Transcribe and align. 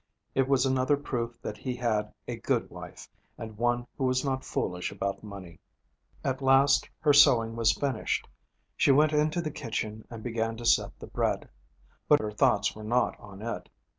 It 0.33 0.47
was 0.47 0.65
another 0.65 0.97
proof 0.97 1.39
that 1.43 1.57
he 1.57 1.75
had 1.75 2.11
a 2.27 2.35
good 2.37 2.71
wife, 2.71 3.07
and 3.37 3.55
one 3.55 3.85
who 3.99 4.05
was 4.05 4.25
not 4.25 4.43
foolish 4.43 4.91
about 4.91 5.21
money. 5.23 5.59
At 6.23 6.41
last, 6.41 6.89
her 7.01 7.13
sewing 7.13 7.55
was 7.55 7.73
finished. 7.77 8.27
She 8.75 8.89
went 8.91 9.13
into 9.13 9.41
the 9.43 9.51
kitchen 9.51 10.07
and 10.09 10.23
began 10.23 10.57
to 10.57 10.65
set 10.65 10.97
the 10.97 11.05
bread. 11.05 11.49
But 12.07 12.17
her 12.19 12.31
thoughts 12.31 12.75
were 12.75 12.83
not 12.83 13.15
on 13.19 13.43
it. 13.43 13.69